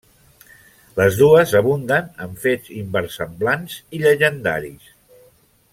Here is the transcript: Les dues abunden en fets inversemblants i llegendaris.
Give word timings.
Les 0.99 1.19
dues 1.19 1.53
abunden 1.59 2.09
en 2.27 2.33
fets 2.47 2.73
inversemblants 2.79 3.79
i 3.99 4.03
llegendaris. 4.07 4.93